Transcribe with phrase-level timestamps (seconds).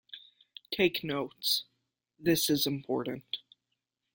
[0.73, 1.65] Take notes;
[2.17, 3.37] this is important.